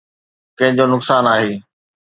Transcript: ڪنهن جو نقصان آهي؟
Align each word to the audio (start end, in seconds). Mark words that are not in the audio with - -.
ڪنهن 0.57 0.73
جو 0.77 0.85
نقصان 0.93 1.23
آهي؟ 1.33 1.51